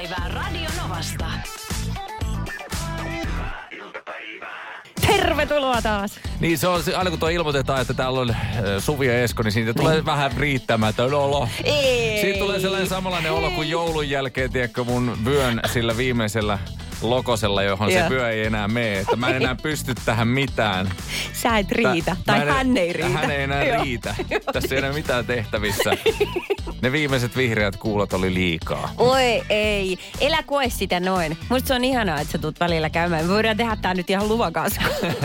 [0.00, 1.26] iltapäivää Radio Novasta.
[5.06, 6.20] Tervetuloa taas.
[6.40, 8.36] Niin se on, aina kun tuo ilmoitetaan, että täällä on äh,
[8.78, 11.48] Suvi ja Esko, niin siitä tulee vähän riittämätön olo.
[11.64, 12.20] Ei.
[12.20, 16.58] Siitä tulee sellainen samanlainen olo kuin joulun jälkeen, tiedätkö, mun vyön sillä viimeisellä
[17.02, 18.08] lokosella, johon se Joo.
[18.10, 18.98] vyö ei enää mene.
[18.98, 20.90] Että mä en enää pysty tähän mitään.
[21.32, 22.10] Sä et riitä.
[22.10, 23.08] Mä tai en- hän ei riitä.
[23.08, 23.82] Hän ei enää Joo.
[23.84, 24.14] riitä.
[24.52, 25.90] Tässä ei enää mitään tehtävissä.
[26.82, 28.90] Ne viimeiset vihreät kuulot oli liikaa.
[28.98, 31.38] Oi ei, elä koe sitä noin.
[31.48, 33.24] Musta se on ihanaa, että sä tulet välillä käymään.
[33.24, 34.80] Me voidaan tehdä tää nyt ihan luvan kanssa.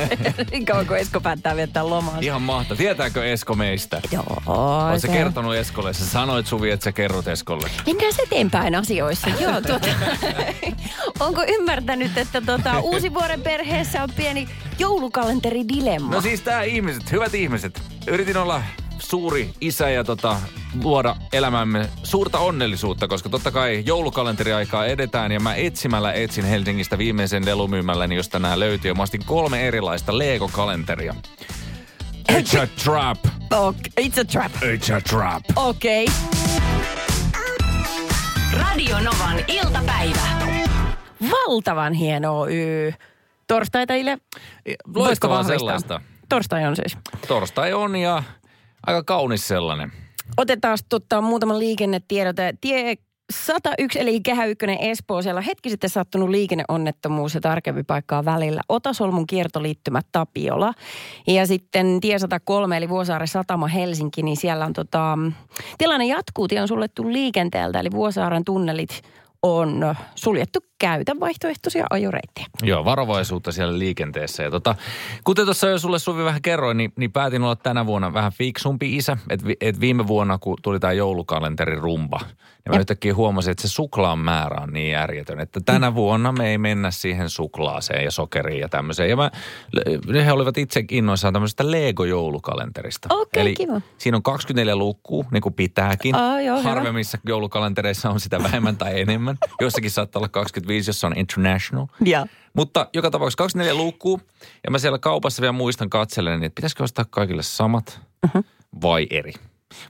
[0.52, 2.18] niin kauan kun Esko päättää viettää lomaa.
[2.22, 2.78] Ihan mahtavaa.
[2.78, 4.02] Tietääkö Esko meistä?
[4.12, 5.94] Joo, Oletko se- kertonut Eskolle?
[5.94, 7.70] Sä sanoit Suvi, että sä kerrot Eskolle.
[7.86, 9.28] Mennään eteenpäin asioissa.
[9.40, 9.88] Joo, tuota,
[11.20, 14.48] onko ymmärtänyt, että tota, uusi vuoden perheessä on pieni
[14.80, 16.12] joulukalenteri-dilemma?
[16.12, 17.82] No siis tää ihmiset, hyvät ihmiset.
[18.08, 18.64] Yritin olla
[19.00, 20.38] suuri isä ja tota,
[20.84, 27.46] luoda elämämme suurta onnellisuutta, koska totta kai joulukalenteriaikaa edetään ja mä etsimällä etsin Helsingistä viimeisen
[27.46, 28.94] lelumyymälläni, josta nämä löytyy.
[28.94, 31.16] Mä ostin kolme erilaista Lego-kalenteria.
[32.32, 33.18] It's a trap.
[33.52, 34.52] Okay, it's a trap.
[34.52, 35.44] It's a trap.
[35.56, 36.06] Okei.
[38.54, 40.55] Radio Novan iltapäivä.
[41.32, 42.94] Valtavan hieno y.
[43.48, 44.18] Torstaita Ile.
[44.68, 45.60] Voisiko Loistavaa vahvistaa?
[45.60, 46.02] sellaista.
[46.30, 46.98] Torstai on siis.
[47.28, 48.24] Torstai on ja
[48.88, 49.92] aika kaunis sellainen.
[50.38, 52.54] Otetaan tota, muutama liikennetiedote.
[52.62, 52.96] Tie
[53.34, 55.22] 101 eli Kehä 1 Espoo.
[55.22, 58.62] Siellä on hetki sitten sattunut liikenneonnettomuus ja tarkempi paikkaa välillä.
[58.70, 60.74] Otasolmun kiertoliittymä Tapiola.
[61.28, 65.18] Ja sitten tie 103 eli Vuosaaren satama Helsinki, niin siellä on tota,
[65.78, 66.48] tilanne jatkuu.
[66.48, 69.02] Tie on suljettu liikenteeltä eli Vuosaaren tunnelit
[69.44, 70.60] on suljettu.
[70.80, 72.48] Käytä vaihtoehtoisia ajoreittejä.
[72.64, 74.44] Joo, varovaisuutta siellä liikenteessä.
[74.44, 74.76] Ja tota,
[75.24, 78.96] kuten tuossa jo sulle Suvi vähän kerroin, niin, niin päätin olla tänä vuonna vähän fiksumpi
[78.96, 79.18] isä.
[79.30, 82.30] Että et viime vuonna, kun tuli tämä joulukalenterin rumba, niin
[82.70, 82.80] mä Jep.
[82.80, 85.96] yhtäkkiä huomasin, että se suklaan määrä on niin järjetön, että tänä Mm.
[85.96, 89.10] vuonna me ei mennä siihen suklaaseen ja sokeriin ja tämmöiseen.
[89.10, 89.32] Ja mä,
[90.26, 93.08] he olivat itse innoissaan tämmöisestä Lego-joulukalenterista.
[93.12, 93.82] Okei, Eli kiva.
[93.98, 96.16] siinä on 24 luukkuu, niin kuin pitääkin.
[96.16, 96.62] Aa, joo.
[96.62, 99.38] Harvemmissa joulukalentereissa on sitä vähemmän tai enemmän.
[99.62, 100.30] Joissakin saattaa olla
[100.66, 101.88] 25, jos se on international.
[102.06, 102.26] Ja.
[102.54, 104.22] Mutta joka tapauksessa 24 luukkuu.
[104.64, 108.38] Ja mä siellä kaupassa vielä muistan katsellen, että pitäisikö ostaa kaikille samat Mhm.
[108.82, 109.34] vai eri.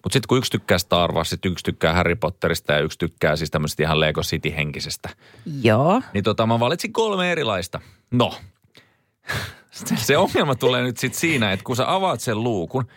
[0.04, 3.52] Mutta sitten kun yksi tykkää Star Warsista, yksi tykkää Harry Potterista ja yksi tykkää siis
[3.52, 5.10] tämmöistä ihan Lego City-henkisestä.
[5.62, 6.02] Joo.
[6.14, 7.82] Niin tota mä valitsin kolme erilaista.
[8.12, 8.34] No,
[9.96, 12.88] se ongelma tulee nyt sitten siinä, että kun sä avaat sen luukun,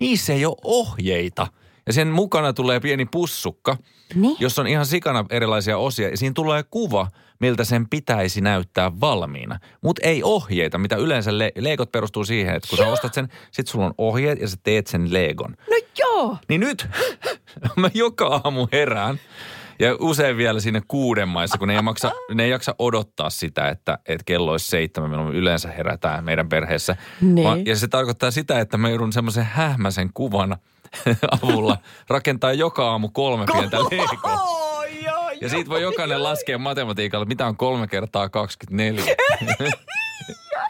[0.00, 1.46] niissä ei ole ohjeita.
[1.86, 3.76] Ja sen mukana tulee pieni pussukka,
[4.14, 4.36] Niin.
[4.40, 6.08] jossa on ihan sikana erilaisia osia.
[6.08, 7.06] Ja siinä tulee kuva,
[7.40, 9.58] miltä sen pitäisi näyttää valmiina.
[9.82, 13.66] Mutta ei ohjeita, mitä yleensä le- leikot perustuu siihen, että kun sä ostat sen, sit
[13.66, 15.56] sulla on ohjeet ja sä teet sen legon.
[15.70, 16.36] No joo.
[16.48, 16.88] Niin nyt
[17.76, 19.20] mä joka aamu herään.
[19.78, 23.68] Ja usein vielä sinne kuuden maissa, kun ne ei, maksa, ne ei jaksa odottaa sitä,
[23.68, 26.96] että, että kello olisi seitsemän, milloin me yleensä herätään meidän perheessä.
[27.20, 27.66] Niin.
[27.66, 30.56] ja se tarkoittaa sitä, että mä joudun semmoisen hähmäisen kuvan
[31.42, 34.56] avulla rakentaa joka aamu kolme pientä leikoa.
[35.40, 39.04] Ja siitä voi jokainen laskea matematiikalla, mitä on kolme kertaa 24.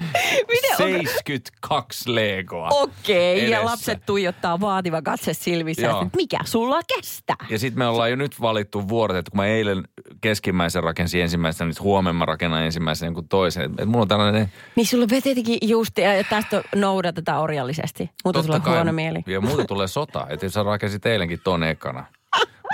[0.52, 0.76] Miten on?
[0.76, 2.68] 72 legoa.
[2.72, 3.64] Okei, ja edessä.
[3.64, 7.36] lapset tuijottaa vaativa katse silmissä, että mikä sulla kestää?
[7.50, 9.84] Ja sitten me ollaan jo nyt valittu vuorot, että kun mä eilen
[10.20, 13.74] keskimmäisen rakensin ensimmäisenä, nyt huomenna rakennan ensimmäisen kuin toisen.
[13.78, 14.52] Et, mulla on tällainen...
[14.76, 18.10] Niin sulla on tietenkin just, ja tästä noudatetaan orjallisesti.
[18.24, 19.22] Mutta sulla on huono mieli.
[19.26, 20.26] Ja muuta tulee sota.
[20.30, 22.04] Että sä rakensit eilenkin ton ekana.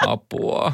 [0.06, 0.72] Apua.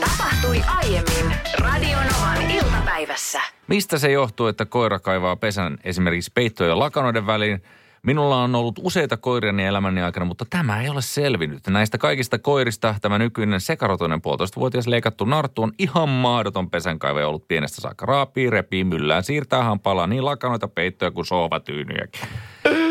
[0.00, 3.40] Tapahtui aiemmin Radio Novan iltapäivässä.
[3.70, 7.62] Mistä se johtuu, että koira kaivaa pesän esimerkiksi peittojen ja lakanoiden väliin?
[8.02, 11.66] Minulla on ollut useita koiriani elämäni aikana, mutta tämä ei ole selvinnyt.
[11.66, 17.80] Näistä kaikista koirista tämä nykyinen sekarotoinen puolitoistavuotias leikattu narttu on ihan mahdoton pesänkaivaja ollut pienestä
[17.80, 18.06] saakka.
[18.06, 22.20] Raapii, repii, myllään, siirtää hampalaa niin lakanoita, peittoja kuin sohvatyynyjäkin.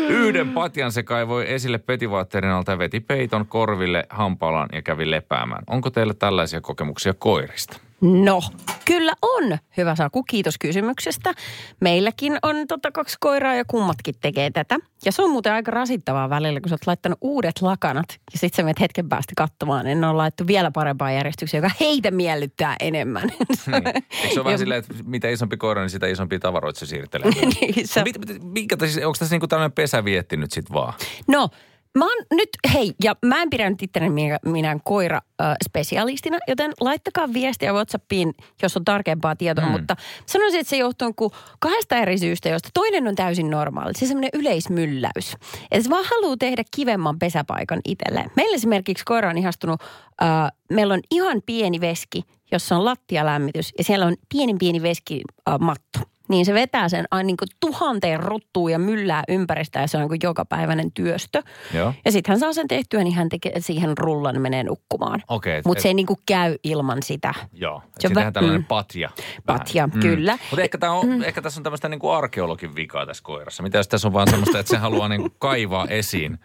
[0.08, 5.64] Yhden patjan se kaivoi esille petivaatterin alta ja veti peiton korville hampaalaan ja kävi lepäämään.
[5.66, 7.89] Onko teillä tällaisia kokemuksia koirista?
[8.00, 8.40] No,
[8.84, 9.58] kyllä on.
[9.76, 11.34] Hyvä Saku, kiitos kysymyksestä.
[11.80, 14.76] Meilläkin on tota kaksi koiraa ja kummatkin tekee tätä.
[15.04, 18.54] Ja se on muuten aika rasittavaa välillä, kun sä oot laittanut uudet lakanat ja sit
[18.54, 22.76] sä menet hetken päästä katsomaan, niin ne on laittu vielä parempaan järjestykseen, joka heitä miellyttää
[22.80, 23.28] enemmän.
[23.66, 23.86] Niin.
[23.86, 27.30] Eikö se ole vähän silleen, että mitä isompi koira, niin sitä isompia tavaroita se siirtelee?
[27.60, 28.76] niin, sä, Mit, mit, minkä,
[29.06, 30.94] onko tässä niinku tällainen pesävietti nyt sit vaan?
[31.26, 31.48] no,
[31.98, 36.38] Mä oon nyt, hei, ja mä en pidä nyt itteni minä, minä koira äh, spesialistina,
[36.48, 39.70] joten laittakaa viestiä WhatsAppiin, jos on tarkempaa tietoa, mm.
[39.70, 39.96] mutta
[40.26, 43.92] sanoisin, että se johtuu kuin kahdesta eri syystä, joista toinen on täysin normaali.
[43.96, 45.36] Se semmoinen yleismylläys.
[45.70, 48.30] Että se vaan haluaa tehdä kivemman pesäpaikan itselleen.
[48.36, 49.82] Meillä esimerkiksi koira on ihastunut,
[50.22, 50.28] äh,
[50.70, 52.22] meillä on ihan pieni veski,
[52.52, 57.04] jossa on lattialämmitys ja siellä on pieni pieni veski äh, matto niin se vetää sen
[57.10, 61.42] aina niin kuin tuhanteen ruttuun ja myllää ympäristä ja se on niin jokapäiväinen työstö.
[61.74, 61.94] Joo.
[62.04, 65.22] Ja sitten hän saa sen tehtyä, niin hän tekee siihen rullan menee nukkumaan.
[65.58, 67.34] Et- Mutta se ei niin kuin käy ilman sitä.
[67.52, 68.64] Joo, Se on se on vä- tällainen mm.
[68.64, 69.10] patja.
[69.46, 70.38] Patja, kyllä.
[70.50, 71.22] Mutta ehkä, tää on, mm.
[71.22, 73.62] ehkä tässä on tämmöistä niinku arkeologin vikaa tässä koirassa.
[73.62, 76.38] Mitä jos tässä on vaan semmoista, että se haluaa niinku kaivaa esiin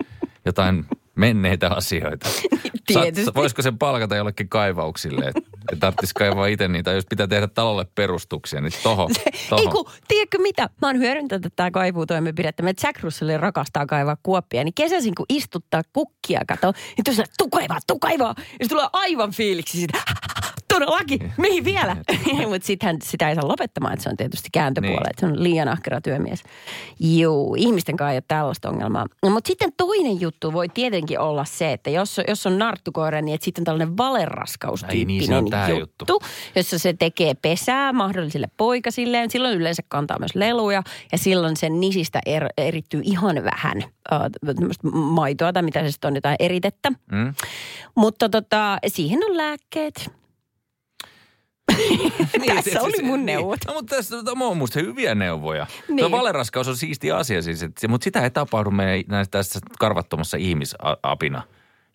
[0.45, 0.85] jotain
[1.15, 2.29] menneitä asioita.
[2.87, 3.31] Tietysti.
[3.35, 5.41] voisiko sen palkata jollekin kaivauksille, että
[5.73, 6.91] et tarvitsisi kaivaa itse niitä.
[6.91, 9.09] Jos pitää tehdä talolle perustuksia, niin tohon.
[9.49, 9.65] tohon.
[9.65, 10.69] Ei kun, tiedätkö mitä?
[10.81, 12.63] Mä oon hyödyntänyt tätä kaivuutoimenpidettä.
[12.63, 14.63] Me Jack Russell rakastaa kaivaa kuoppia.
[14.63, 18.35] Niin kesäisin kun istuttaa kukkia, kato, niin tuossa tuu kaivaa, tuu kaivaa.
[18.37, 19.97] Ja se tulee aivan fiiliksi siitä.
[20.79, 21.97] Todellakin, mihin vielä?
[22.49, 25.01] Mutta sittenhän sitä ei saa lopettamaan, että se on tietysti kääntöpuolella.
[25.01, 25.09] Niin.
[25.09, 26.43] Että se on liian ahkera työmies.
[26.99, 29.05] Joo, ihmisten kanssa ei ole tällaista ongelmaa.
[29.23, 33.35] No, mutta sitten toinen juttu voi tietenkin olla se, että jos, jos on narttukoira, niin
[33.35, 35.43] että sitten tällainen Ai niin, se on valeraskaustyyppinen
[35.79, 36.05] juttu.
[36.05, 36.19] juttu,
[36.55, 39.31] jossa se tekee pesää mahdollisille poikasilleen.
[39.31, 43.77] Silloin yleensä kantaa myös leluja ja silloin sen nisistä er, erittyy ihan vähän
[44.13, 44.19] äh,
[44.93, 46.89] maitoa tai mitä se sitten on, jotain eritettä.
[46.89, 47.33] Mm?
[47.95, 50.24] Mutta tota, siihen on lääkkeet.
[52.47, 53.59] Tässä se- oli mun neuvot.
[53.65, 53.67] Niin.
[53.67, 55.67] No, mutta tässä on mun mielestä hyviä neuvoja.
[55.87, 55.97] Niin.
[55.99, 60.37] Tuo valeraskaus on siisti asia siis, että, mutta sitä ei tapahdu meidän näissä tässä karvattomassa
[60.37, 61.41] ihmisapina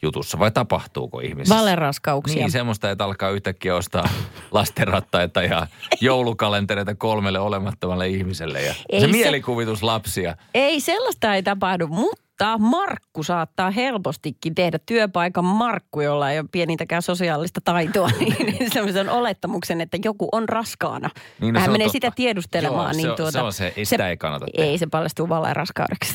[0.03, 1.57] jutussa, vai tapahtuuko ihmisissä?
[1.59, 2.37] Valeraskauksia.
[2.37, 4.09] Niin, semmoista, että alkaa yhtäkkiä ostaa
[4.51, 5.67] lastenrattaita ja
[6.01, 10.37] joulukalentereita kolmelle olemattomalle ihmiselle ja Ei se, se- mielikuvitus lapsia.
[10.55, 12.23] Ei sellaista ei tapahdu, mutta
[12.59, 19.81] Markku saattaa helpostikin tehdä työpaikan Markku, jolla ei ole pienintäkään sosiaalista taitoa, niin semmoisen olettamuksen,
[19.81, 21.11] että joku on raskaana.
[21.41, 21.93] Niin, no Hän se menee totta.
[21.93, 22.85] sitä tiedustelemaan.
[22.85, 24.71] Joo, niin se on- tuota, se on se- ei sitä ei kannata tehdä.
[24.71, 26.15] Ei, se paljastuu valeraskaudeksi.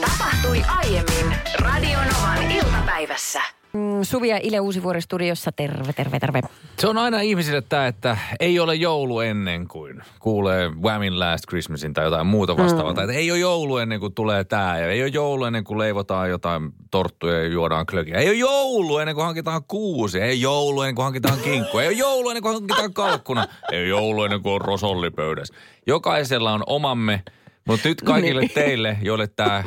[0.00, 3.40] Tapahtui aiemmin Radionovan iltapäivässä.
[3.74, 6.40] Mm, Suvi ja Ile Uusivuori studiossa, terve, terve, terve.
[6.78, 11.92] Se on aina ihmisille tämä, että ei ole joulu ennen kuin kuulee Whamin Last Christmasin
[11.92, 12.92] tai jotain muuta vastaavaa.
[12.92, 12.94] Mm.
[12.94, 15.78] Tai että ei ole joulu ennen kuin tulee tämä ja ei ole joulu ennen kuin
[15.78, 18.18] leivotaan jotain torttuja ja juodaan klökiä.
[18.18, 20.20] Ei ole joulu ennen kuin hankitaan kuusi.
[20.20, 21.78] Ei ole joulu ennen kuin hankitaan kinkku.
[21.78, 23.46] Ei ole joulu ennen kuin hankitaan kalkkuna.
[23.72, 25.54] Ei ole joulu ennen kuin on rosolli pöydässä.
[25.86, 27.22] Jokaisella on omamme,
[27.68, 28.50] mutta nyt kaikille Niin.
[28.54, 29.64] teille, joille tämä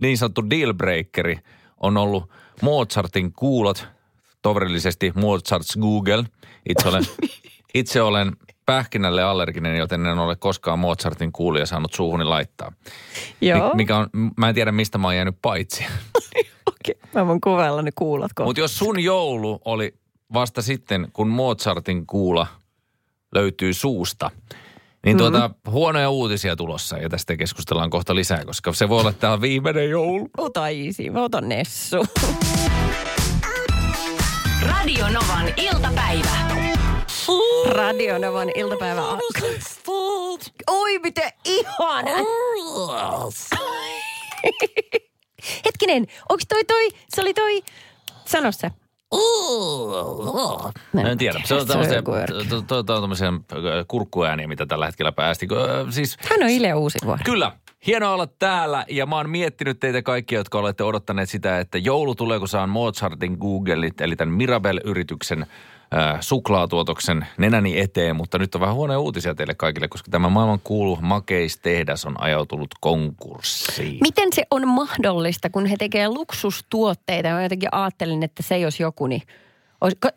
[0.00, 1.38] niin sanottu dealbreakeri
[1.80, 2.30] on ollut
[2.62, 3.88] Mozartin kuulot,
[4.42, 6.24] toverillisesti Mozart's Google.
[6.68, 7.04] Itse olen,
[7.74, 8.32] itse olen
[8.66, 12.72] pähkinälle allerginen, joten en ole koskaan Mozartin kuulia saanut suuhuni laittaa.
[13.40, 15.84] Joo, Mi- mikä on, mä en tiedä mistä mä oon jäänyt paitsi.
[16.70, 16.94] okei.
[17.14, 18.30] Mä voin kuvailla ne kuulot.
[18.44, 19.94] Mutta jos sun joulu oli
[20.32, 22.46] vasta sitten, kun Mozartin kuula
[23.34, 24.30] löytyy suusta,
[25.04, 25.70] niin tuota, mm.
[25.70, 30.28] huonoja uutisia tulossa ja tästä keskustellaan kohta lisää, koska se voi olla tää viimeinen joulu.
[30.38, 32.06] Ota easy, mä otan Nessu.
[34.62, 36.50] Radionovan iltapäivä.
[37.70, 39.50] Radio Novan iltapäivä alkaa.
[40.66, 42.10] Oi, miten ihana!
[45.64, 47.62] Hetkinen, onks toi toi, se oli toi,
[48.26, 48.70] sano se.
[50.92, 51.40] Mä en tiedä.
[51.44, 52.48] Se on tämmöisiä, joku örkki.
[52.48, 53.34] to- to- to- tämmöisiä äh,
[53.88, 55.48] kurkkuääniä, mitä tällä hetkellä päästi.
[55.52, 57.22] Ö, Siis Hän on Ile Uusivuori.
[57.24, 57.52] Kyllä.
[57.86, 62.14] Hienoa olla täällä ja mä oon miettinyt teitä kaikkia, jotka olette odottaneet sitä, että joulu
[62.14, 65.48] tulee, kun saan Mozartin Googlit, eli tämän Mirabel-yrityksen äh,
[66.20, 70.98] suklaatuotoksen nenäni eteen, mutta nyt on vähän huonoja uutisia teille kaikille, koska tämä maailman kuulu
[71.00, 73.98] makeistehdas on ajautunut konkurssiin.
[74.00, 77.28] Miten se on mahdollista, kun he tekee luksustuotteita?
[77.28, 79.22] Mä jotenkin ajattelin, että se jos joku, niin...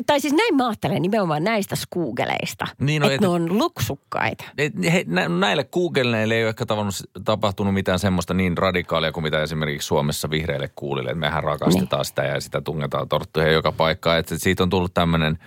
[0.05, 2.67] Tai siis näin mä ajattelen nimenomaan näistä skuugeleista.
[2.79, 4.43] Niin, no, että et- ne on luksukkaita.
[4.57, 9.23] Et he, nä, näille Googleille ei ole ehkä tavannut, tapahtunut mitään semmoista niin radikaalia kuin
[9.23, 11.09] mitä esimerkiksi Suomessa vihreille kuulille.
[11.09, 12.05] Että mehän rakastetaan niin.
[12.05, 14.19] sitä ja sitä tungetaan torttuja joka paikkaan.
[14.19, 15.37] Että siitä on tullut tämmöinen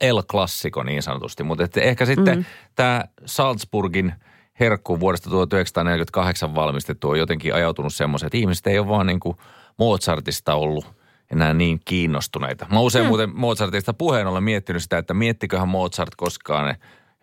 [0.00, 1.42] El-klassiko niin sanotusti.
[1.42, 2.44] Mutta ehkä sitten mm.
[2.74, 4.12] tämä Salzburgin
[4.60, 9.36] herkku vuodesta 1948 valmistettu on jotenkin ajautunut semmoisen, että ihmiset ei ole vaan niin kuin
[9.78, 11.01] Mozartista ollut
[11.32, 12.66] enää niin kiinnostuneita.
[12.72, 13.08] Mä usein mm.
[13.08, 16.76] muuten Mozartista puheen olen miettinyt sitä, että miettiköhän Mozart koskaan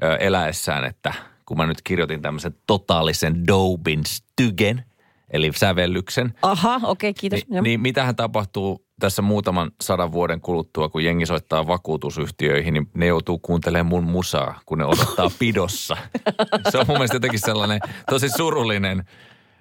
[0.04, 1.14] ö, eläessään, että
[1.46, 4.84] kun mä nyt kirjoitin tämmöisen totaalisen Dobin stygen,
[5.32, 7.48] eli sävellyksen, Aha, okei, okay, kiitos.
[7.50, 13.06] niin, niin mitähän tapahtuu tässä muutaman sadan vuoden kuluttua, kun jengi soittaa vakuutusyhtiöihin, niin ne
[13.06, 15.98] joutuu kuuntelemaan mun musaa, kun ne odottaa pidossa.
[16.70, 19.04] Se on mun mielestä jotenkin sellainen tosi surullinen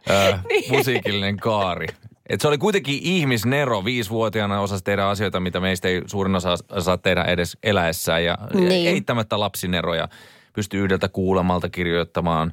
[0.08, 1.86] ää, musiikillinen kaari.
[2.28, 6.98] Et se oli kuitenkin ihmisnero, viisivuotiaana osasi tehdä asioita, mitä meistä ei suurin osa saa
[6.98, 8.24] tehdä edes eläessään.
[8.24, 8.68] Ja Niin.
[8.68, 8.88] niin.
[8.88, 10.08] eittämättä lapsinero ja
[10.52, 12.52] pystyi yhdeltä kuulemalta kirjoittamaan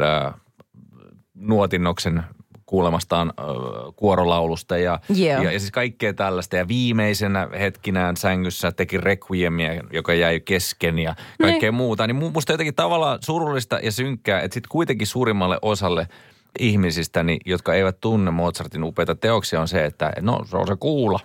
[0.00, 0.32] ää,
[1.34, 2.22] nuotinnoksen
[2.66, 3.44] kuulemastaan äh,
[3.96, 5.42] kuorolaulusta ja, Joo.
[5.42, 6.56] ja, ja siis kaikkea tällaista.
[6.56, 12.06] Ja viimeisenä hetkinään sängyssä teki Requiemia, joka jäi kesken ja kaikkea muuta.
[12.06, 16.08] Niin mu- musta jotenkin tavallaan surullista ja synkkää, että sitten kuitenkin suurimmalle osalle
[16.58, 20.76] ihmisistä, niin, jotka eivät tunne Mozartin upeita teoksia, on se, että no se on se
[20.80, 21.20] kuula.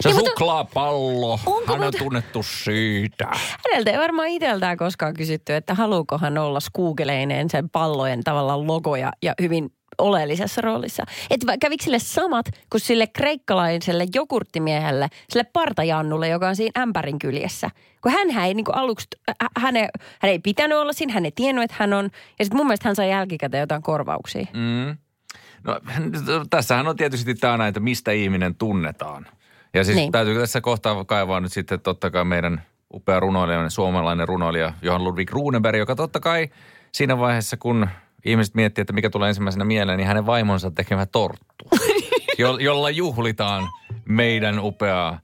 [0.00, 3.26] Se Niin, mutta- suklaapallo, Onko hän on muuten- tunnettu siitä.
[3.70, 9.12] Häneltä ei varmaan itseltään koskaan kysytty, että haluuko hän olla skuukeleineen sen pallojen tavallaan logoja
[9.22, 11.02] ja hyvin oleellisessa roolissa.
[11.30, 17.70] Että kävikö sille samat kuin sille kreikkalaiselle jogurttimiehelle, sille partajannulle, joka on siinä ämpärin kyljessä.
[18.02, 19.88] Kun hän ei niin kuin aluksi, hä- hän ei,
[20.20, 22.10] hän ei pitänyt olla siinä, hän ei tiennyt, että hän on.
[22.38, 24.46] Ja sitten mun mielestä hän sai jälkikäteen jotain korvauksia.
[24.52, 24.96] Mm.
[25.64, 25.80] No
[26.50, 29.26] tässähän on tietysti tämä aina, että mistä ihminen tunnetaan.
[29.74, 30.12] Ja siis niin.
[30.12, 32.62] täytyy tässä kohtaa kaivaa nyt sitten totta kai meidän
[32.94, 36.48] upea runoilija, suomalainen runoilija Johan Ludwig Runeberg, joka totta kai
[36.92, 37.88] siinä vaiheessa, kun
[38.26, 41.64] ihmiset miettii, että mikä tulee ensimmäisenä mieleen, niin hänen vaimonsa tekemä torttu,
[42.38, 43.68] jo, jolla juhlitaan
[44.04, 45.20] meidän upeaa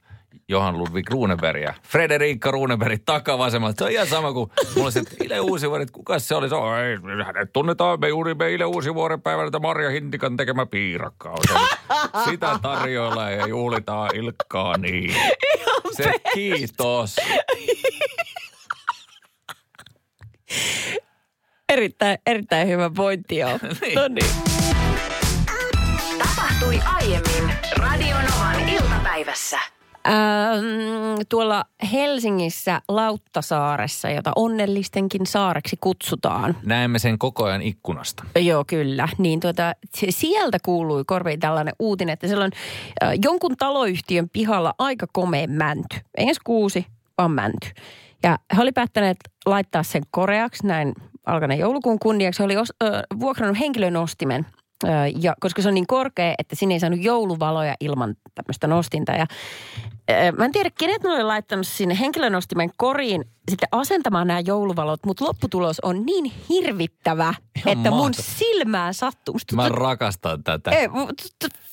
[0.49, 1.75] Johan Ludwig Runebergia.
[1.83, 3.79] Frederiikka Runeberg takavasemmalta.
[3.79, 6.49] Se on ihan sama kuin mulla se, että Ile Uusivuori, että kuka se oli?
[6.49, 10.67] Se on, ei, hänet tunnetaan me juuri me Ile Uusivuoren päivänä, että Marja Hintikan tekemä
[10.67, 11.55] piirakka on se.
[12.31, 15.15] Sitä tarjoillaan ja juhlitaan Ilkkaa niin.
[15.97, 17.17] Se kiitos.
[21.73, 23.59] Erittäin, erittäin hyvä pointti joo.
[23.81, 23.95] Niin.
[23.95, 24.27] No niin.
[26.19, 29.59] Tapahtui aiemmin Radionovan iltapäivässä.
[30.07, 36.57] Ähm, tuolla Helsingissä Lauttasaaressa, jota onnellistenkin saareksi kutsutaan.
[36.65, 38.25] Näemme sen koko ajan ikkunasta.
[38.37, 39.09] Joo, kyllä.
[39.19, 39.75] Niin tuota,
[40.09, 42.53] sieltä kuului korviin tällainen uutinen, että siellä on
[43.03, 45.97] äh, jonkun taloyhtiön pihalla aika komea mänty.
[46.17, 46.87] Ei edes kuusi,
[47.19, 47.69] vaan mänty.
[48.23, 50.93] Ja he oli päättäneet laittaa sen koreaksi näin
[51.27, 52.43] alkaneen joulukuun kunniaksi.
[52.43, 54.47] Oli os, äh, vuokrannut henkilönostimen,
[54.85, 59.13] äh, ja, koska se on niin korkea, että sinne ei saanut jouluvaloja ilman tämmöistä nostinta.
[59.13, 59.27] Ja,
[60.37, 65.25] mä en tiedä, kenet ne oli laittanut sinne henkilönostimen koriin sitten asentamaan nämä jouluvalot, mutta
[65.25, 69.35] lopputulos on niin hirvittävä, Ihan että mun silmään sattuu.
[69.35, 70.71] Musta Mä tuntuu- rakastan tätä.
[70.71, 70.89] ei,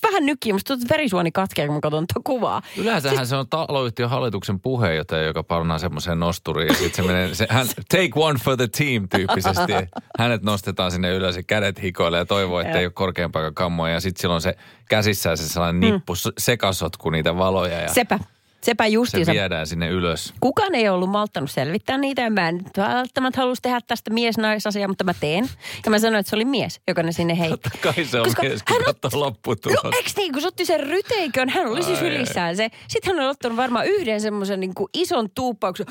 [0.03, 2.61] vähän nykkii, musta tuntuu, verisuoni katkee, kun mä katson tuota kuvaa.
[2.77, 3.29] Yleensähän siis...
[3.29, 7.67] se on taloyhtiön hallituksen puheenjohtaja, joka pannaan semmoiseen nosturiin ja sitten se menee, se, hän,
[7.67, 9.73] take one for the team tyyppisesti.
[10.19, 13.93] Hänet nostetaan sinne ylös ja kädet hikoille ja toivoo, että ei ole korkeampaa kammoja.
[13.93, 14.55] Ja sitten silloin se
[14.89, 16.31] käsissään se sellainen nippu, mm.
[16.37, 18.19] sekasotku niitä valoja ja Sepä,
[18.61, 19.31] sepä se justiinsa.
[19.31, 20.33] viedään sinne ylös.
[20.39, 24.87] Kukaan ei ollut malttanut selvittää niitä ja mä en nyt välttämättä halus tehdä tästä mies-naisasiaa,
[24.87, 25.49] mutta mä teen.
[25.85, 27.69] Ja mä sanoin, että se oli mies, joka ne sinne heitti.
[27.69, 29.95] Totta kai se on Koska mies, kun hän No lopputulos.
[29.95, 32.69] eikö niin, kun se otti sen ryteikön, hän oli siis ylissään se.
[32.87, 35.85] Sitten hän oli ottanut varmaan yhden semmoisen niin ison tuuppauksen.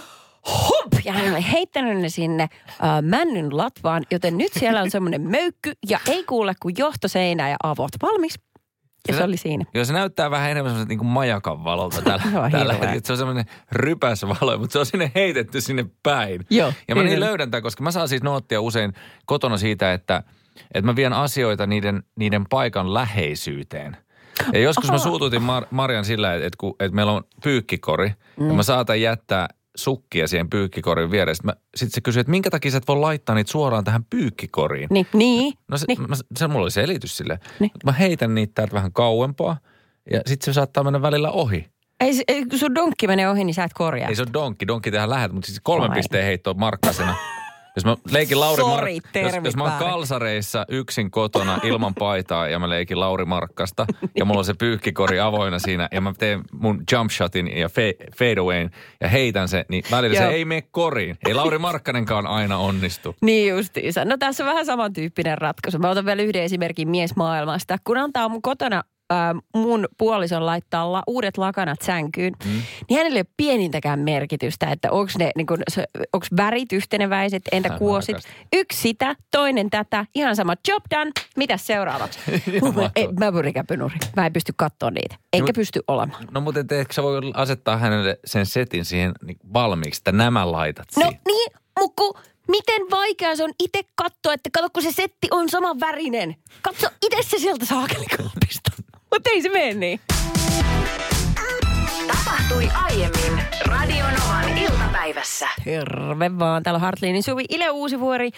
[0.48, 1.04] Hump!
[1.04, 5.72] Ja hän oli heittänyt ne sinne äh, männyn latvaan, joten nyt siellä on semmoinen möykky
[5.88, 7.90] ja ei kuule kuin johtoseinä ja avot.
[8.02, 8.34] Valmis.
[9.08, 9.64] Ja se oli siinä.
[9.74, 13.00] Joo, se näyttää vähän enemmän semmoiselta niin kuin majakan valolta tällä, Se tällä hetkellä.
[13.04, 16.46] Se on semmoinen rypäs valo, mutta se on sinne heitetty sinne päin.
[16.50, 17.26] Joo, Ja mä niin kyllä.
[17.26, 18.92] löydän tämän, koska mä saan siis noottia usein
[19.26, 20.22] kotona siitä, että,
[20.74, 23.96] että mä vien asioita niiden, niiden paikan läheisyyteen.
[24.52, 28.48] Ja joskus mä suututin Mar- Marjan sillä, että, kun, että meillä on pyykkikori mm.
[28.48, 29.48] ja mä saatan jättää
[29.78, 31.42] sukkia siihen pyykkikorin vieressä.
[31.76, 34.88] Sitten se kysyi, että minkä takia sä et voi laittaa niitä suoraan tähän pyykkikoriin.
[34.90, 35.52] Niin, niin.
[35.68, 36.00] No se, niin.
[36.08, 37.38] mä, se mulla oli selitys sille.
[37.60, 37.70] Niin.
[37.84, 39.56] Mä heitän niitä täältä vähän kauempaa
[40.10, 41.66] ja sitten se saattaa mennä välillä ohi.
[42.00, 44.08] Ei, ei, kun sun donkki menee ohi, niin sä et korjaa.
[44.08, 45.96] Ei se ole donkki, donkki tähän lähet, mutta siis kolmen Ai.
[45.96, 47.14] pisteen heitto marskkasena.
[47.78, 52.48] Jos mä leikin Lauri Sorry, jos, termit jos mä oon kalsareissa yksin kotona ilman paitaa
[52.48, 56.42] ja mä leikin Lauri Markkasta ja mulla on se pyykkikori avoinna siinä ja mä teen
[56.52, 58.70] mun jump shotin ja fe, fadeawayn
[59.00, 60.26] ja heitän se, niin välillä Joo.
[60.26, 61.18] se ei mene koriin.
[61.26, 63.16] Ei Lauri Markkanenkaan aina onnistu.
[63.22, 64.04] Niin justiinsa.
[64.04, 65.78] No tässä on vähän samantyyppinen ratkaisu.
[65.78, 67.76] Mä otan vielä yhden esimerkin miesmaailmasta.
[67.84, 72.62] Kun antaa mun kotona ää, mun puolison laittaa la, uudet lakanat sänkyyn, mm.
[72.88, 75.58] niin hänellä ei ole pienintäkään merkitystä, että onko ne niin kun,
[76.12, 78.16] onks värit yhteneväiset, entä Hän kuosit.
[78.52, 81.10] Yksi sitä, toinen tätä, ihan sama job done.
[81.36, 82.18] Mitäs seuraavaksi?
[82.76, 83.96] Mä, ei, mä käpynuri.
[84.16, 85.16] Mä en pysty katsoa niitä.
[85.32, 86.26] Enkä mut- pysty olemaan.
[86.30, 90.86] No mutta ehkä sä voi asettaa hänelle sen setin siihen niin valmiiksi, että nämä laitat
[90.96, 91.20] No siihen.
[91.26, 91.50] niin,
[91.80, 96.36] mukku, miten vaikea se on itse katsoa, että kato kun se setti on saman värinen.
[96.62, 98.67] Katso itse se sieltä saakelikaapista.
[99.12, 100.00] Mutta ei se mene niin.
[102.06, 105.48] Tapahtui aiemmin Radionovan iltapäivässä.
[105.64, 106.62] Terve vaan.
[106.62, 108.30] Täällä on Hartliinin Suvi Ile Uusivuori.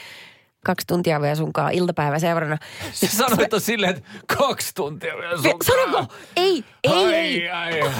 [0.64, 2.58] kaksi tuntia vielä sunkaan iltapäivä seurana.
[2.92, 4.08] Sanoit on silleen, että
[4.38, 6.14] kaksi tuntia vielä sun Sanonko?
[6.36, 7.48] Ei, ei, ai, ei.
[7.50, 7.80] ai,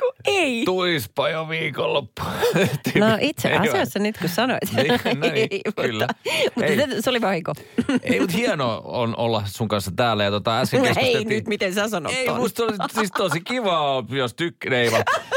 [0.00, 0.62] Kun ei.
[0.64, 2.22] tuispa jo viikonloppu.
[2.98, 4.60] No itse asiassa nyt kun sanoit.
[4.76, 4.88] Niin,
[5.20, 6.06] no niin, Ei, kyllä.
[6.54, 7.02] Mutta, Ei.
[7.02, 7.52] se, oli vahinko.
[8.02, 10.24] Ei, mutta hienoa on olla sun kanssa täällä.
[10.24, 12.36] Ja tota, äsken Ei keskusteltiin- nyt, miten sä sanot Ei, ton.
[12.36, 14.78] musta oli siis tosi kiva, jos tykkää.
[14.78, 14.90] Ei.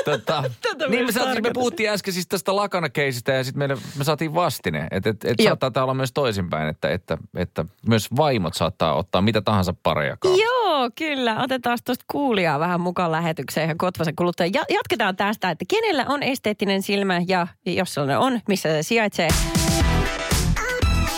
[0.06, 4.04] Tota, Tätä niin me, saatiin, me puhuttiin äsken siis tästä lakanakeisistä ja sitten meille, me
[4.04, 4.88] saatiin vastine.
[4.92, 9.22] Että et, et saattaa tää olla myös toisinpäin, että, että, että myös vaimot saattaa ottaa
[9.22, 10.38] mitä tahansa parejakaan.
[10.38, 11.40] Joo, kyllä.
[11.44, 14.50] Otetaan tuosta kuulijaa vähän mukaan lähetykseen ihan Kotvasen kuluttaja.
[14.54, 19.28] Ja, jatketaan tästä, että kenellä on esteettinen silmä ja jos sellainen on, missä se sijaitsee.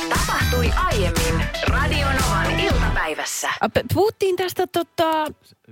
[0.09, 3.49] Tapahtui aiemmin Radionovan iltapäivässä.
[3.93, 5.25] Puhuttiin tästä tota,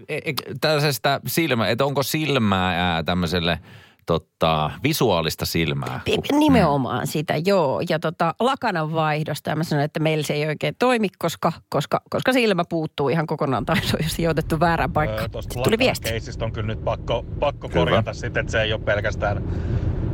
[0.10, 3.60] E, e, tällaisesta silmä, että onko silmää ää, tämmöiselle
[4.05, 6.00] tota, visuaalista silmää?
[6.31, 7.81] nimenomaan sitä, joo.
[7.89, 9.50] Ja tota, lakanan vaihdosta.
[9.50, 13.27] Ja mä sanoin, että meillä se ei oikein toimi, koska, koska, koska silmä puuttuu ihan
[13.27, 15.31] kokonaan tai se on sijoitettu väärään paikkaan.
[15.31, 16.10] Tuosta Tuli viesti.
[16.41, 19.43] on kyllä nyt pakko, pakko korjata sitten, että se ei ole pelkästään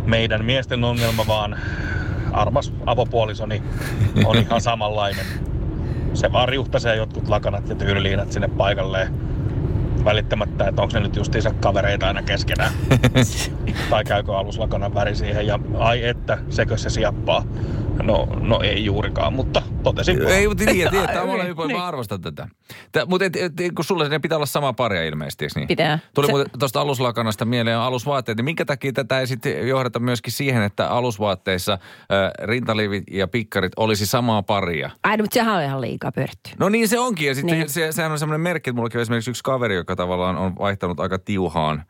[0.06, 1.60] meidän miesten ongelma, vaan
[2.32, 3.64] armas avopuolisoni
[4.26, 5.26] on ihan samanlainen.
[6.14, 9.29] Se vaan riuhtaisee jotkut lakanat ja tyyliinät sinne paikalleen
[10.06, 12.72] välittämättä, että onko ne nyt justiinsa kavereita aina keskenään.
[13.90, 17.44] tai käykö aluslakanan väri siihen ja ai että, sekö se siappaa.
[18.04, 20.32] No, no ei juurikaan, mutta totesin vaan.
[20.32, 21.78] Ei, mutta niin, niin, tämä on Okei, okay, niin.
[21.78, 22.48] mä arvostan tätä.
[22.92, 25.68] Tää, mutta et, et, kun sulle ne pitää olla sama paria ilmeisesti, eikö niin?
[25.68, 26.00] Pitää.
[26.14, 30.34] Tuli Se- muuten tuosta aluslakanasta mieleen alusvaatteet, niin minkä takia tätä ei sitten johdeta myöskin
[30.34, 31.80] siihen, että alusvaatteissa äh,
[32.44, 34.90] rintaliivit ja pikkarit olisi samaa paria?
[35.04, 36.50] Ai, no, mutta sehän on ihan liikaa pyöritty.
[36.60, 37.70] No niin se onkin, ja sitten Niin.
[37.70, 41.00] se, sehän on semmoinen merkki, että mulla on esimerkiksi yksi kaveri, joka tavallaan on vaihtanut
[41.00, 41.84] aika tiuhaan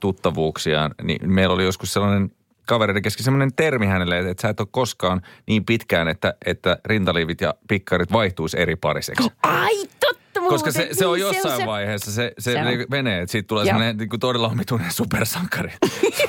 [0.00, 2.30] tuttavuuksiaan, niin meillä oli joskus sellainen
[2.70, 7.40] kavereiden kesken semmoinen termi hänelle, että, sä et ole koskaan niin pitkään, että, että rintaliivit
[7.40, 9.30] ja pikkarit vaihtuisi eri pariseksi.
[9.42, 11.66] Ai, totta Koska se, se on Niin, jossain se.
[11.66, 12.66] vaiheessa, se, se, Se on.
[12.90, 15.72] menee, että siitä tulee semmoinen niin kuin todella omituinen supersankari.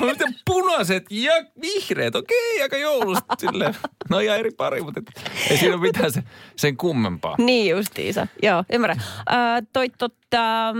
[0.08, 1.32] Sitten punaiset ja
[1.62, 3.74] vihreät, okei, aika joulusta silleen.
[4.10, 6.22] No ihan eri pari, mutta et, ei siinä ole mitään se,
[6.56, 7.34] sen kummempaa.
[7.38, 8.26] Niin justiinsa.
[8.42, 8.98] Joo, ymmärrän.
[9.32, 10.74] Äh, toi tota...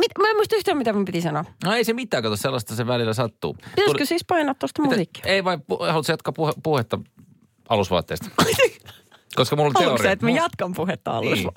[0.00, 1.44] Mit, mä en muista yhtään, mitä mun piti sanoa.
[1.64, 3.54] No ei se mitään, kato sellaista se välillä sattuu.
[3.54, 5.24] Pitäisikö Tuli- siis painaa tuosta musiikkia?
[5.26, 6.98] Ei vai pu- haluatko jatkaa puhe, puhetta
[7.68, 8.30] alusvaatteista?
[9.36, 10.08] Koska mulla on Haluatko teoria.
[10.08, 11.48] sä, että mä jatkan puhetta alussa?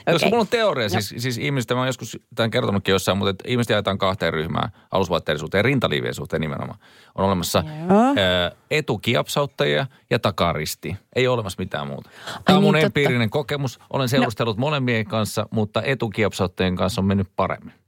[0.00, 0.02] Niin.
[0.02, 0.14] Okei.
[0.14, 3.44] Koska mulla on teoria, siis, siis ihmiset, mä oon joskus tämän kertonutkin jossain, mutta että
[3.48, 6.78] ihmiset jaetaan kahteen ryhmään alusvaatteiden suhteen, rintaliivien suhteen nimenomaan.
[7.14, 7.98] On olemassa Joo.
[8.16, 10.96] ää, etukiapsauttajia ja takaristi.
[11.16, 12.10] Ei ole olemassa mitään muuta.
[12.44, 12.86] Tämä on niin, mun totta.
[12.86, 13.78] empiirinen kokemus.
[13.90, 17.79] Olen seurustellut molemmien kanssa, mutta etukiapsauttajien kanssa on mennyt paremmin.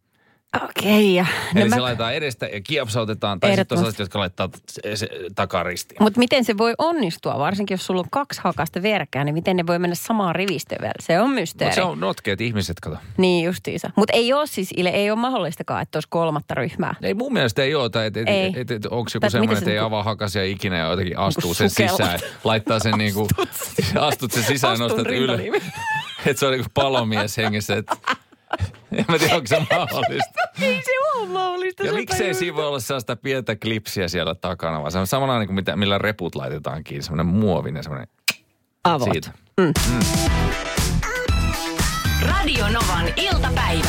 [0.64, 1.18] Okei.
[1.18, 1.82] Eli No se mä...
[1.82, 6.02] laitetaan edestä ja kiapsautetaan, tai sitten on sellaiset, jotka laittaa se, se, takaristiin.
[6.02, 9.66] Mutta miten se voi onnistua, varsinkin jos sulla on kaksi hakasta verkää, niin miten ne
[9.66, 10.94] voi mennä samaan rivistöön vielä?
[11.00, 11.70] Se on mysteeri.
[11.70, 12.96] Mutta se on notkeet ihmiset, kato.
[13.16, 13.90] Niin justiinsa.
[13.96, 16.94] Mutta ei ole siis, Ile, ei ole mahdollistakaan, että olisi kolmatta ryhmää.
[17.02, 18.52] Ei mun mielestä ei ole, tai et, et, Ei.
[18.56, 21.54] et, et, onko joku semmoinen, se että ei niinku- avaa hakasia ikinä ja jotenkin astuu
[21.54, 23.28] sen sisään, laittaa sen niinku,
[24.00, 25.40] astut sen sisään, nostat ylös.
[26.26, 27.96] Että se on niinku palomies hengessä, että
[28.98, 30.41] en mä tiedä, onko se mahdollista.
[30.62, 31.85] Ei se ole mahdollista.
[31.85, 35.55] Ja miksei siinä voi olla sellaista pientä klipsiä siellä takana, vaan se on samanlainen kuin
[35.55, 38.09] mitä, millä reput laitetaan kiinni, semmoinen muovinen, semmoinen
[38.85, 39.09] Avot.
[39.12, 39.31] siitä.
[42.29, 43.88] Radio Novan iltapäivä.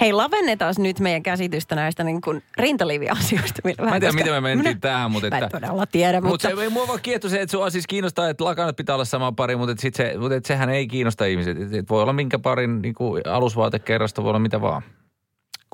[0.00, 3.62] Hei, lavennetaan nyt meidän käsitystä näistä niin kuin rintaliiviasioista.
[3.64, 5.60] Mä en tiedä, miten me mentiin tähän, mutta Mä en että...
[5.60, 6.56] todella tiedä, Mutta mutta...
[6.56, 9.32] se ei mua vaan kiehto se, että sua siis kiinnostaa, että lakanat pitää olla sama
[9.32, 11.60] pari, mutta, et sit se, mutta et sehän ei kiinnosta ihmiset.
[11.62, 14.82] Et, et voi olla minkä parin niin kuin alusvaatekerrasta, voi olla mitä vaan.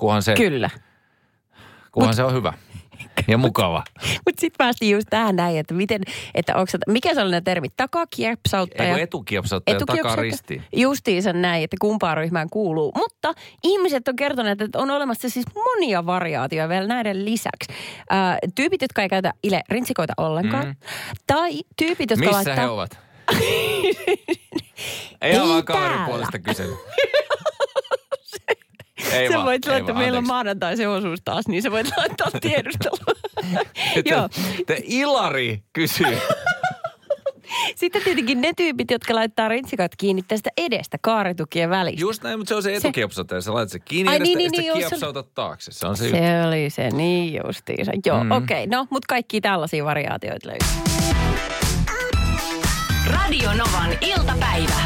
[0.01, 0.69] Kunhan se, Kyllä.
[1.91, 2.53] kunhan se on hyvä
[3.27, 3.83] ja mukava.
[4.01, 6.01] Mutta sitten päästiin just tähän näin, että miten,
[6.35, 7.73] että onko mikä se oli ne termit?
[7.77, 8.89] Takakiepsauttaja.
[8.89, 10.15] Eikö etukiepsauttaja ja Etukiepsauttaja.
[10.15, 10.61] takaristi?
[10.75, 12.91] Justiinsa näin, että kumpaan ryhmään kuuluu.
[12.95, 13.33] Mutta
[13.63, 17.73] ihmiset on kertoneet, että on olemassa siis monia variaatioita vielä näiden lisäksi.
[18.09, 20.65] Ää, tyypit, jotka ei käytä ile rintsikoita ollenkaan.
[20.65, 20.75] Mm.
[21.27, 22.55] Tai tyypit, jotka Missä laittaa...
[22.55, 22.99] he ovat?
[25.21, 26.05] ei ole vaan kaverin täällä.
[26.05, 26.75] puolesta kysely.
[29.11, 30.27] ei Sä vaan, voit ei laittaa, vaan, meillä on anteeksi.
[30.33, 33.15] maanantai se osuus taas, niin sä voit laittaa tiedustelua.
[34.11, 34.29] Joo.
[34.67, 36.17] Te, Ilari kysyy.
[37.75, 42.01] Sitten tietenkin ne tyypit, jotka laittaa rintsikat kiinni tästä edestä kaaritukien välistä.
[42.01, 43.41] Just näin, mutta se on se etukiepsauttaja.
[43.41, 45.71] Sä laitat se kiinni Ai edestä niin, ja niin, sitten niin, se- kiepsautat taakse.
[45.71, 46.17] Se on se, juttu.
[46.17, 47.91] Se oli se, niin justiinsa.
[48.05, 48.25] Joo, Mm.
[48.25, 48.31] mm.
[48.31, 48.63] okei.
[48.63, 48.77] Okay.
[48.79, 50.67] No, mutta kaikki tällaisia variaatioita löytyy.
[53.13, 54.81] Radio Novan iltapäivä.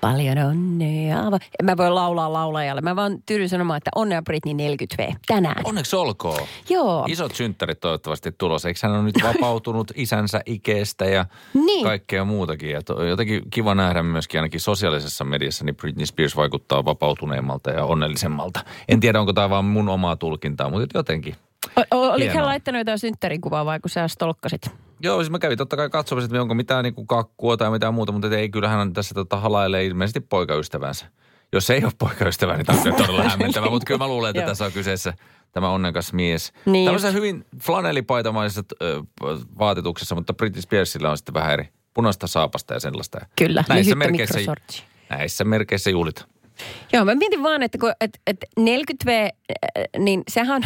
[0.00, 1.18] Paljon onnea.
[1.60, 2.80] En mä voi laulaa laulajalle.
[2.80, 5.14] Mä vaan tyydyn sanomaan, että onnea Britney 40V.
[5.26, 5.62] Tänään.
[5.64, 6.40] Onneksi olkoon.
[6.68, 7.04] Joo.
[7.08, 8.68] Isot synttärit toivottavasti tulossa.
[8.68, 11.84] Eikö hän ole nyt vapautunut isänsä ikeestä ja Niin.
[11.84, 12.70] kaikkea muutakin.
[12.70, 17.84] Ja to, jotenkin kiva nähdä myöskin ainakin sosiaalisessa mediassa, niin Britney Spears vaikuttaa vapautuneemmalta ja
[17.84, 18.60] onnellisemmalta.
[18.88, 21.34] En tiedä, onko tämä vaan mun omaa tulkintaa, mutta jotenkin.
[21.94, 24.62] O- Oliko hän laittanut jotain synttärikuvaa vai kun sä stolkkasit?
[25.02, 28.12] Joo, siis mä kävin totta kai katsomassa, että onko mitään niin kakkua tai mitään muuta,
[28.12, 31.06] mutta ei, kyllähän hän tässä tota, halailee ilmeisesti poikaystävänsä.
[31.52, 34.64] Jos ei ole poikaystävä, niin tämä on todella hämmentävä, mutta kyllä mä luulen, että tässä
[34.64, 35.14] on kyseessä
[35.52, 36.52] tämä onnekas mies.
[36.66, 37.12] Niin just.
[37.12, 38.62] hyvin flanellipaitamaisessa
[39.58, 43.26] vaatetuksessa, mutta Britney Spearsilla on sitten vähän eri punaista saapasta ja sellaista.
[43.36, 44.38] Kyllä, näissä merkeissä,
[45.10, 46.24] näissä merkeissä juhlita.
[46.92, 49.30] Joo, mä mietin vaan, että kun, et, et 40V, äh,
[49.98, 50.62] niin sehän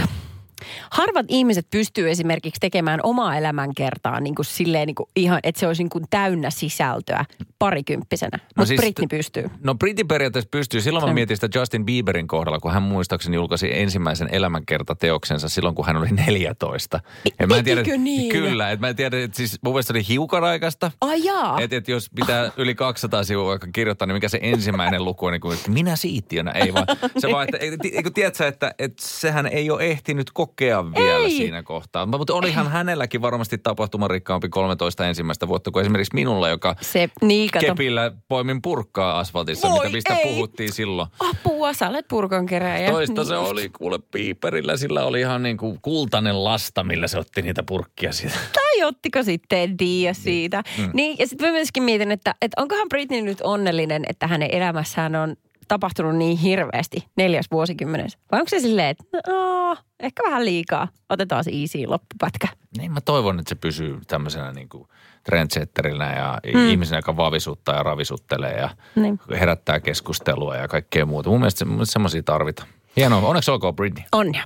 [0.90, 5.66] harvat ihmiset pystyy esimerkiksi tekemään omaa elämänkertaa niin kuin silleen niin kuin ihan, että se
[5.66, 7.24] olisi niin kuin täynnä sisältöä
[7.59, 8.38] parikymppisenä.
[8.42, 9.50] Mutta no siis Britney pystyy.
[9.62, 10.81] No Britin periaatteessa pystyy.
[10.81, 15.87] Silloin mä mietin sitä Justin Bieberin kohdalla, kun hän muistaakseni julkaisi ensimmäisen elämänkertateoksensa silloin, kun
[15.87, 17.00] hän oli 14.
[17.38, 18.33] Ja mä en tiedä, eikö niin?
[18.33, 20.90] Kyllä, että mä en tiedä, että siis mun mielestä oli hiukan aikaista.
[21.00, 21.61] Ai jaa.
[21.61, 25.33] Että et jos pitää yli 200 sivua vaikka kirjoittaa, niin mikä se ensimmäinen luku on,
[25.33, 26.87] niin kuin, että minä siittiönä, ei vaan.
[27.18, 27.59] Se vaan, että
[27.96, 31.30] eikö tiedätkö, että, että sehän ei ole ehtinyt kokea vielä Ei.
[31.30, 32.06] siinä kohtaa.
[32.06, 37.66] Mutta olihan hänelläkin varmasti tapahtumarikkaampi 13 ensimmäistä vuotta kuin esimerkiksi minulla, joka Se, niin kato.
[37.66, 40.34] kepillä poimin purkkaa asfaltissa, Voi mitä, mistä ei.
[40.34, 41.08] puhuttiin silloin.
[41.20, 42.90] Apua, sä olet purkonkeräjä.
[42.90, 47.18] Toista Niin se oli kuule piiperillä, sillä oli ihan niin kuin kultainen lasta, millä se
[47.18, 48.34] otti niitä purkkia siitä.
[48.52, 50.62] Tai ottiko sitten, en tiedä siitä.
[50.78, 50.90] Mm.
[50.94, 55.16] Niin, ja sitten mä myöskin mietin, että, että onkohan Britney nyt onnellinen, että hänen elämässään
[55.16, 55.36] on
[55.68, 58.18] tapahtunut niin hirveästi neljäs vuosikymmenessä.
[58.33, 62.48] Vai onko se silleen, että no, ehkä vähän liikaa, otetaan se easy loppupätkä.
[62.79, 64.88] Niin mä toivon, että se pysyy tämmöisenä niin kuin
[65.24, 66.68] trendsetterinä ja mm.
[66.68, 69.20] ihmisenä, joka vavisuttaa ja ravisuttelee ja Niin.
[69.40, 71.31] herättää keskustelua ja kaikkea muuta.
[71.31, 72.68] Mun mielestä, se- mun mielestä semmoisia tarvitaan.
[72.96, 73.29] Hienoa.
[73.29, 74.05] Onneksi olkoon Britney.
[74.12, 74.42] Onnea.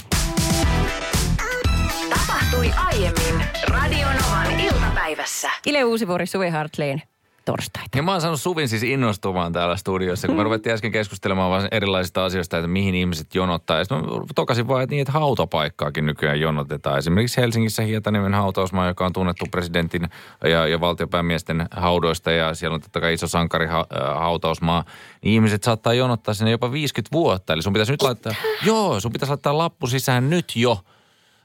[2.10, 5.50] Tapahtui aiemmin Radionovan iltapäivässä.
[5.66, 7.02] Ile Uusivuori, Suvi Hartleen,
[7.48, 7.98] torstaita.
[7.98, 11.68] Ja mä oon saanut Suvin siis innostumaan täällä studiossa, kun me ruvettiin äsken keskustelemaan vaan
[11.70, 13.78] erilaisista asioista, että mihin ihmiset jonottaa.
[13.78, 16.98] Ja sitten mä tokasin vaan, että niin, että hautapaikkaakin nykyään jonotetaan.
[16.98, 20.08] Esimerkiksi Helsingissä Hietaniemen hautausmaa, joka on tunnettu presidentin
[20.44, 24.84] ja, ja valtiopäämiesten haudoista, ja siellä on totta kai iso sankari ha, äh, hautausmaa.
[25.22, 27.52] Niin ihmiset saattaa jonottaa sinne jopa 50 vuotta.
[27.52, 28.32] Eli sun pitäisi nyt laittaa,
[28.64, 30.78] joo, sun pitäisi laittaa lappu sisään nyt jo.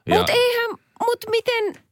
[0.10, 0.70] Mutta eihän,
[1.06, 1.84] mut miten,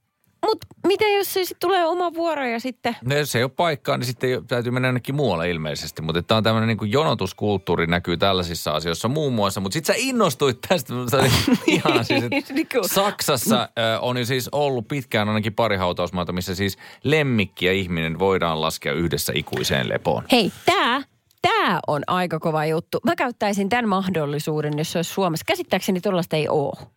[0.45, 2.95] mut miten jos se sit tulee oma vuoro ja sitten...
[3.05, 6.01] No jos ei ole paikkaa, niin sitten täytyy mennä jonnekin muualle ilmeisesti.
[6.01, 9.61] Mutta tämä on tämmöinen niin jonotuskulttuuri näkyy tällaisissa asioissa muun muassa.
[9.61, 10.93] Mutta sitten sä innostuit tästä.
[11.67, 13.69] Ihana siis, Niin Saksassa
[14.01, 18.93] on jo siis ollut pitkään ainakin pari hautausmaata, missä siis lemmikki ja ihminen voidaan laskea
[18.93, 20.23] yhdessä ikuiseen lepoon.
[20.31, 21.03] Hei, tämä
[21.41, 22.99] Tämä on aika kova juttu.
[23.03, 25.43] Mä käyttäisin tämän mahdollisuuden, jos se olisi Suomessa.
[25.47, 26.87] Käsittääkseni tuollaista ei ole.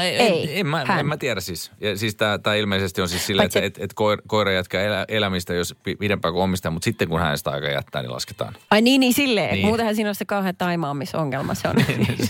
[0.00, 0.98] Ei, Ei, ei en, mä, hän.
[1.00, 1.70] en mä tiedä siis.
[1.80, 5.04] Ja siis tämä ilmeisesti on siis silleen, Paitsi- että et, et koira, koira jatkaa elä,
[5.08, 8.54] elämistä, jos pi- pidempään kuin omistaa, mutta sitten kun hän sitä aika jättää, niin lasketaan.
[8.70, 9.46] Ai niin, niin silleen.
[9.50, 9.54] Niin.
[9.54, 9.66] Niin.
[9.66, 11.54] Muutenhan siinä on se kauhean taimaamisongelma.
[11.54, 11.74] Se on,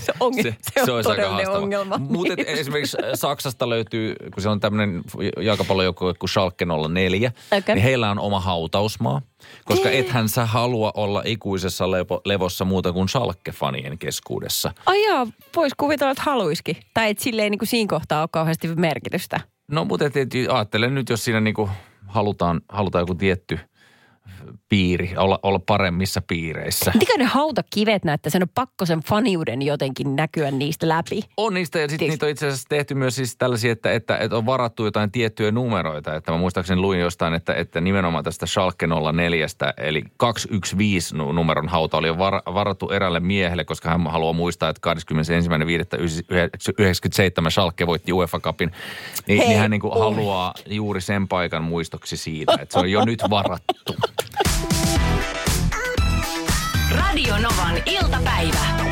[0.04, 1.98] se on, se, se on aika todellinen ongelma.
[1.98, 2.46] Mutta Niin.
[2.48, 5.02] esimerkiksi Saksasta löytyy, kun se on tämmöinen
[5.40, 7.74] jalkapallojoukkue kuin Schalke 04, Okei.
[7.74, 9.22] niin heillä on oma hautausmaa.
[9.64, 14.72] Koska ethän sä halua olla ikuisessa lepo, levossa muuta kuin Schalke-fanien keskuudessa.
[14.86, 16.76] Ai jaa, vois kuvitella, että haluiskin.
[16.94, 19.40] Tai että sille ei niin kuin siinä kohtaa ole kauheasti merkitystä.
[19.70, 20.04] No mutta
[20.50, 21.70] ajattelen nyt, jos siinä niinku
[22.06, 23.58] halutaan, halutaan joku tietty
[24.68, 26.92] piiri, olla, olla paremmissa piireissä.
[26.98, 28.30] Mikä ne hautakivet näyttää?
[28.30, 31.20] Sen on pakko sen faniuden jotenkin näkyä niistä läpi.
[31.36, 34.36] On niistä ja sitten niitä on itse asiassa tehty myös siis tällaisia, että, että, että
[34.36, 36.14] on varattu jotain tiettyjä numeroita.
[36.14, 41.68] Että mä muistaakseni luin jostain, että, että nimenomaan tästä Schalke 04, eli 215 nu- numeron
[41.68, 44.92] hauta oli var, varattu erälle miehelle, koska hän haluaa muistaa, että
[47.44, 48.72] 21.5.97 Schalke voitti UEFA Cupin.
[49.28, 52.90] Niin, Hei, niin hän niin kuin haluaa juuri sen paikan muistoksi siitä, että se on
[52.90, 53.96] jo nyt varattu.
[56.90, 58.91] Radio Novan iltapäivä.